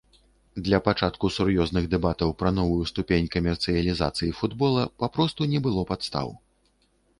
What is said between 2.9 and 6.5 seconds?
ступень камерцыялізацыі футбола папросту не было падстаў.